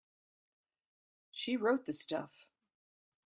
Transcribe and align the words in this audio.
She 1.31 1.57
wrote 1.57 1.85
the 1.85 1.93
stuff. 1.93 2.47